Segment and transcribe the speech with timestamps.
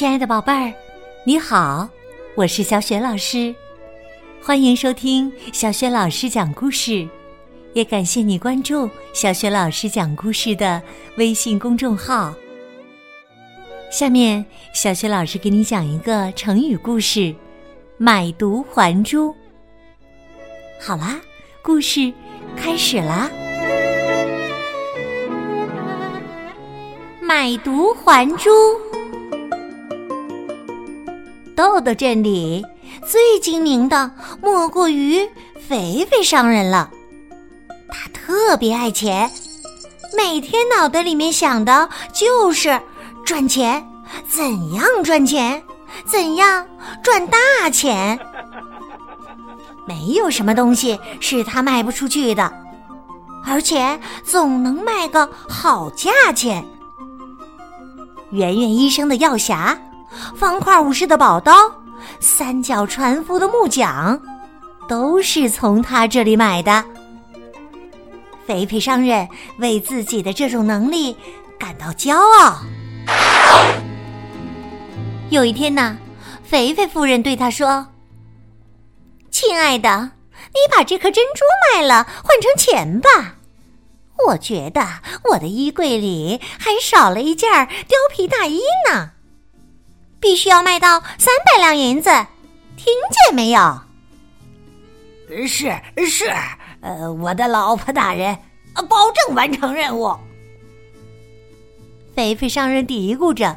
[0.00, 0.72] 亲爱的宝贝儿，
[1.24, 1.86] 你好，
[2.34, 3.54] 我是小雪老师，
[4.42, 7.06] 欢迎收听小雪老师讲故事，
[7.74, 10.80] 也感谢你关注小雪老师讲故事的
[11.18, 12.34] 微信公众号。
[13.92, 14.42] 下面，
[14.72, 17.34] 小雪老师给你讲一个成语故事
[18.00, 19.36] “买椟还珠”。
[20.80, 21.20] 好啦，
[21.60, 22.10] 故事
[22.56, 23.30] 开始啦！
[27.20, 28.48] 买椟还珠。
[31.60, 32.64] 豆豆镇里
[33.06, 34.10] 最精明的
[34.40, 35.28] 莫过于
[35.68, 36.88] 肥肥商人了。
[37.90, 39.30] 他特别爱钱，
[40.16, 42.80] 每天脑袋里面想的就是
[43.26, 43.86] 赚钱，
[44.26, 45.62] 怎样赚钱，
[46.06, 46.66] 怎样
[47.02, 48.18] 赚大钱。
[49.86, 52.50] 没有什么东西是他卖不出去的，
[53.44, 56.64] 而且总能卖个好价钱。
[58.30, 59.76] 圆圆医生的药匣。
[60.36, 61.52] 方块武士的宝刀，
[62.18, 64.20] 三角船夫的木桨，
[64.88, 66.84] 都是从他这里买的。
[68.46, 71.16] 肥肥商人为自己的这种能力
[71.58, 72.58] 感到骄傲。
[75.28, 75.96] 有一天呢，
[76.42, 77.86] 肥肥夫人对他说
[79.30, 83.36] ：“亲爱的，你把这颗珍珠卖了，换成钱吧。
[84.26, 84.84] 我觉得
[85.30, 89.12] 我的衣柜里还少了一件貂皮大衣呢。”
[90.20, 92.10] 必须要卖到三百两银子，
[92.76, 93.80] 听见没有？
[95.46, 95.72] 是
[96.06, 96.30] 是，
[96.80, 98.36] 呃，我的老婆大人，
[98.88, 100.14] 保证完成任务。
[102.14, 103.56] 肥肥商人嘀咕着：“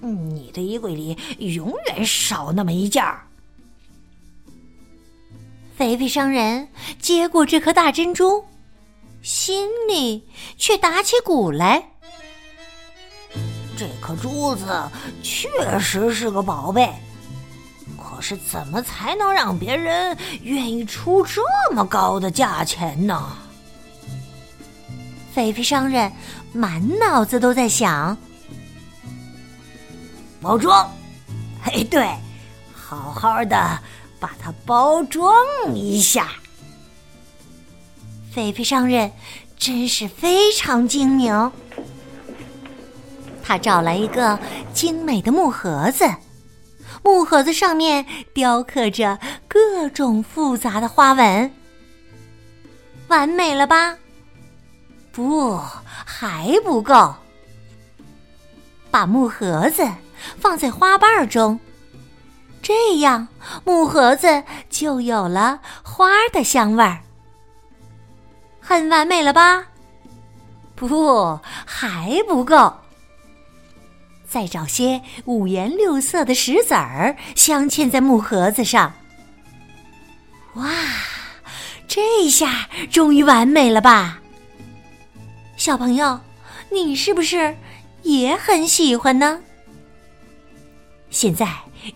[0.00, 3.26] 你的衣柜里永远少那么一件儿。”
[5.76, 6.68] 肥肥商人
[7.00, 8.44] 接过这颗大珍珠，
[9.22, 10.24] 心里
[10.56, 11.93] 却打起鼓来。
[13.76, 14.66] 这颗珠子
[15.22, 16.92] 确实是个宝贝，
[18.00, 21.42] 可是怎么才能让别人愿意出这
[21.74, 23.36] 么高的价钱呢？
[25.32, 26.12] 肥肥商人
[26.52, 28.16] 满脑子都在想
[30.40, 30.88] 包装。
[31.64, 32.08] 哎，对，
[32.72, 33.78] 好好的
[34.20, 35.34] 把它包装
[35.74, 36.28] 一下。
[38.30, 39.10] 肥肥商人
[39.56, 41.52] 真是非常精明。
[43.46, 44.38] 他找来一个
[44.72, 46.08] 精美的木盒子，
[47.02, 51.52] 木盒子上面雕刻着各种复杂的花纹，
[53.08, 53.94] 完美了吧？
[55.12, 55.60] 不，
[56.06, 57.14] 还不够。
[58.90, 59.86] 把木盒子
[60.40, 61.60] 放在花瓣中，
[62.62, 63.28] 这样
[63.64, 67.00] 木盒子就有了花的香味儿，
[68.58, 69.66] 很完美了吧？
[70.74, 72.72] 不，还不够。
[74.34, 78.92] 再找些五颜六色的石子儿镶嵌在木盒子上。
[80.54, 80.72] 哇，
[81.86, 84.20] 这下终于完美了吧？
[85.56, 86.18] 小朋友，
[86.68, 87.56] 你是不是
[88.02, 89.40] 也很喜欢呢？
[91.10, 91.46] 现在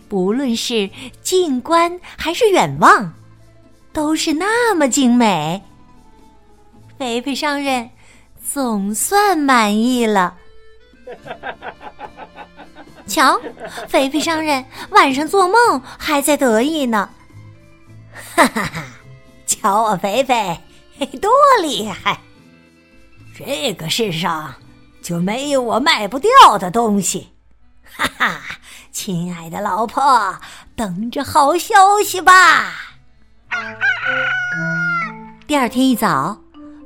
[0.07, 0.89] 不论是
[1.21, 3.13] 近观还是远望，
[3.91, 5.61] 都是那么精美。
[6.97, 7.89] 肥肥商人
[8.49, 10.37] 总算满意了。
[13.09, 13.41] 瞧，
[13.87, 17.09] 肥肥商人晚上做梦还在得意呢。
[18.35, 18.83] 哈哈哈！
[19.45, 20.59] 瞧我肥肥，
[21.19, 21.31] 多
[21.61, 22.19] 厉害！
[23.35, 24.53] 这个世上
[25.01, 27.29] 就没有我卖不掉的东西。
[27.83, 28.41] 哈哈，
[28.91, 30.37] 亲爱的老婆，
[30.75, 32.73] 等着好消息吧。
[35.47, 36.37] 第二天一早，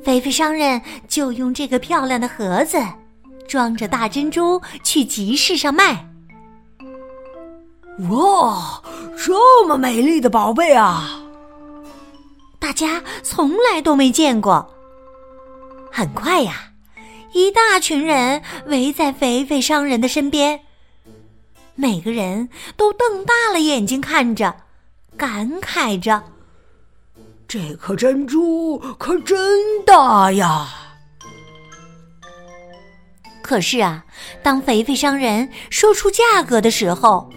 [0.03, 2.81] 肥肥商人就用这个漂亮的盒子
[3.47, 6.07] 装着大珍珠去集市上卖。
[8.09, 8.81] 哇，
[9.17, 11.21] 这么美丽的宝贝啊！
[12.59, 14.73] 大家从来都没见过。
[15.91, 16.71] 很快呀，
[17.33, 20.59] 一大群人围在肥肥商人的身边，
[21.75, 24.55] 每个人都瞪大了眼睛看着，
[25.15, 26.23] 感慨着
[27.47, 30.67] ：“这颗珍珠可真大呀！”
[33.43, 34.03] 可是啊，
[34.41, 37.29] 当肥肥商人说出价格的时候，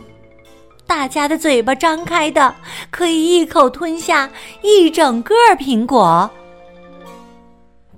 [0.86, 2.54] 大家的嘴巴张开的，
[2.90, 4.30] 可以一口吞下
[4.62, 6.30] 一整个苹果。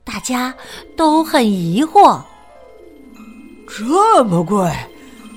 [0.04, 0.54] 大家
[0.96, 2.22] 都很疑惑：
[3.68, 4.72] 这么贵，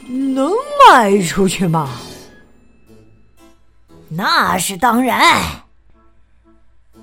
[0.07, 0.53] 能
[0.89, 1.89] 卖出去吗？
[4.07, 5.42] 那是当然。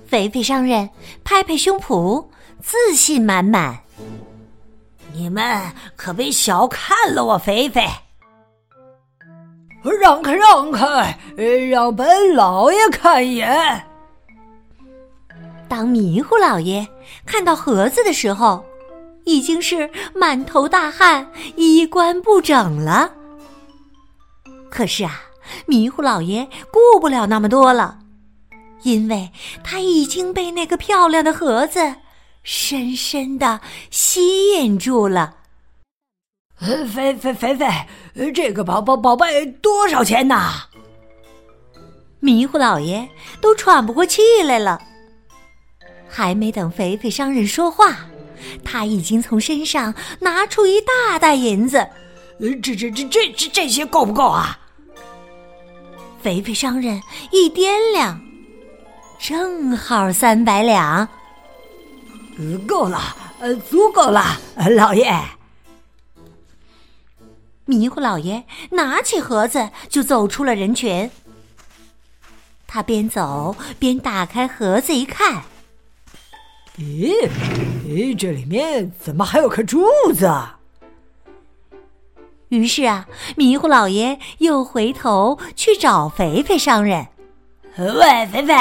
[0.07, 0.89] 肥肥商人
[1.23, 2.27] 拍拍胸脯，
[2.63, 3.79] 自信满满
[5.13, 7.87] ：“你们可别小看了我，肥肥。”
[9.91, 11.19] 让开，让开，
[11.71, 13.85] 让本老爷看一眼。
[15.69, 16.87] 当迷糊老爷
[17.27, 18.65] 看到盒子的时候，
[19.25, 23.13] 已经是满头大汗、衣冠不整了。
[24.71, 25.21] 可是啊，
[25.67, 27.99] 迷糊老爷顾不了那么多了，
[28.83, 29.31] 因为
[29.63, 31.97] 他已经被那个漂亮的盒子
[32.43, 35.35] 深深的吸引住了。
[36.59, 37.67] 肥肥肥肥，
[38.33, 40.65] 这个宝宝宝贝多少钱呐？
[42.21, 43.09] 迷糊老爷
[43.41, 44.81] 都喘不过气来了。
[46.09, 47.97] 还没等肥肥商人说话，
[48.65, 51.87] 他已经从身上拿出一大袋银子。
[52.41, 54.59] 这这这这这这些够不够啊？
[56.21, 57.01] 肥肥商人
[57.31, 58.21] 一掂量，
[59.21, 61.09] 正好三百两。
[62.67, 62.99] 够了，
[63.39, 64.25] 呃，足够了，
[64.77, 65.13] 老爷。
[67.69, 71.11] 迷糊老爷拿起盒子就走出了人群。
[72.67, 75.43] 他边走边打开盒子一看，
[76.79, 77.29] 咦，
[77.85, 79.85] 咦，这里面怎么还有颗珠
[80.15, 80.33] 子？
[82.49, 83.07] 于是啊，
[83.37, 87.07] 迷糊老爷又回头去找肥肥商人。
[87.77, 88.55] 喂，肥肥，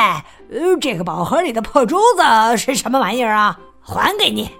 [0.81, 3.57] 这个宝盒里的破珠子是什么玩意儿啊？
[3.81, 4.51] 还给你。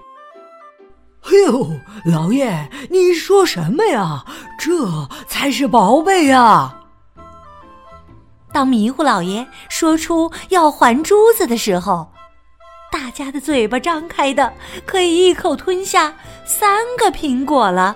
[1.28, 1.70] 哎呦，
[2.04, 4.24] 老爷，你说什么呀？
[4.58, 4.72] 这
[5.26, 6.74] 才是宝贝呀！
[8.50, 12.10] 当迷糊老爷说出要还珠子的时候，
[12.90, 14.50] 大家的嘴巴张开的
[14.86, 16.14] 可以一口吞下
[16.46, 17.94] 三个苹果了。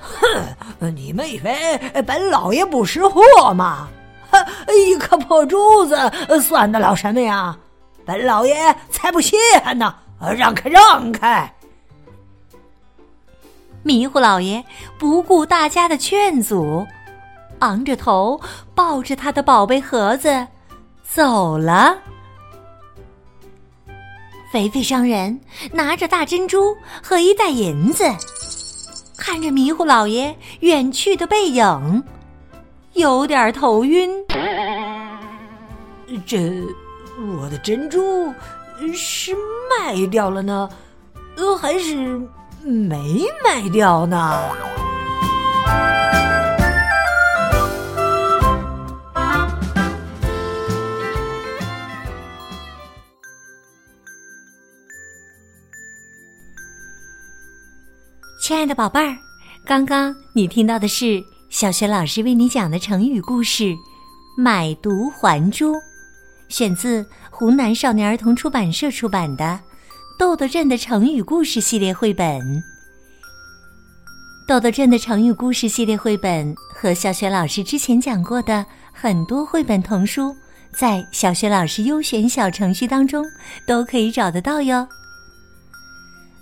[0.00, 3.88] 哼，你们以为本老爷不识货吗？
[4.68, 5.96] 一颗破珠子
[6.42, 7.56] 算得了什么呀？
[8.04, 9.94] 本老爷才不稀罕呢！
[10.36, 11.53] 让开，让开！
[13.84, 14.64] 迷糊老爷
[14.98, 16.86] 不顾大家的劝阻，
[17.58, 18.40] 昂着头，
[18.74, 20.46] 抱着他的宝贝盒子
[21.02, 21.98] 走了。
[24.50, 25.38] 肥肥商人
[25.70, 28.04] 拿着大珍珠和一袋银子，
[29.18, 32.02] 看着迷糊老爷远去的背影，
[32.94, 34.10] 有点头晕。
[36.26, 36.62] 这，
[37.38, 38.32] 我的珍珠
[38.94, 39.36] 是
[39.68, 40.70] 卖掉了呢，
[41.36, 42.26] 呃，还是？
[42.64, 44.40] 没卖掉呢。
[58.40, 59.16] 亲爱的宝贝儿，
[59.66, 63.64] 刚刚你听到的是小学老师为你讲的成语故事
[64.38, 65.72] 《买椟还珠》，
[66.48, 69.60] 选自湖南少年儿童出版社出版的。
[70.16, 72.62] 豆豆镇的成语故事系列绘本，
[74.46, 80.34] 豆豆镇的成语故事系列绘本和小雪老师之前讲过的很多绘本童书，
[80.72, 83.24] 在小学老师优选小程序当中
[83.66, 84.86] 都可以找得到哟。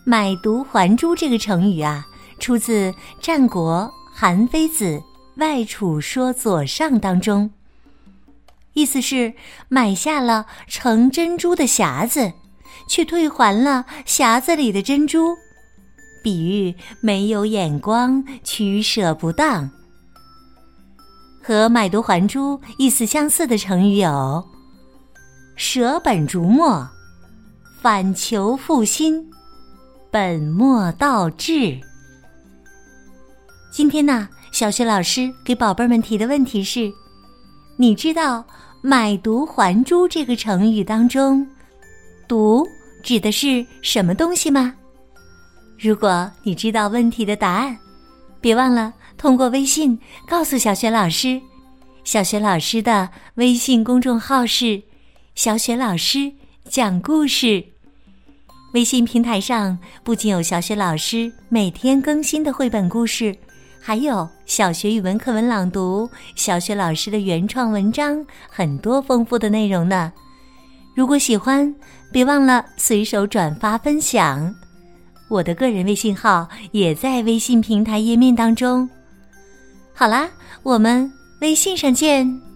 [0.05, 2.07] 买椟还珠这个成语啊，
[2.39, 4.85] 出自战国韩非子
[5.37, 7.51] 《外储说左上》当中，
[8.75, 9.33] 意思是
[9.69, 12.35] 买下了盛珍珠的匣子。
[12.89, 15.37] 却退还了匣子里的珍珠，
[16.23, 19.71] 比喻没有眼光、取舍不当。
[21.43, 24.45] 和买椟还珠意思相似的成语有
[25.57, 26.89] “舍本逐末
[27.83, 29.29] ”“反求复心
[30.09, 31.81] ”“本末倒置”。
[33.73, 36.93] 今天呢，小雪老师给宝贝们提的问题是：
[37.77, 38.45] 你知道
[38.81, 41.45] “买椟还珠”这个成语当中？
[42.33, 42.67] 毒
[43.03, 44.75] 指的是什么东西吗？
[45.79, 47.77] 如果你知道问题的答案，
[48.41, 51.39] 别忘了通过微信告诉小雪老师。
[52.05, 54.83] 小雪老师的微信公众号是
[55.37, 56.33] “小雪老师
[56.65, 57.63] 讲故事”。
[58.73, 63.37] 微信平台上不仅有小雪老师每天更新的绘本故事，
[63.79, 70.11] 还有小学语文课文朗读、小雪老师的原创文章，很多丰富的内容呢。
[70.95, 71.75] 如果喜欢，
[72.11, 74.55] 别忘了随手转发分享。
[75.29, 78.89] 我的个人微信号也在微信平台页面当中。
[79.95, 80.29] 好啦，
[80.63, 82.52] 我们微信上见。